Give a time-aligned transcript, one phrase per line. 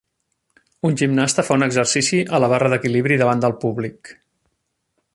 [0.89, 4.15] Un gimnasta fa un exercici a la barra d'equilibri davant del públic.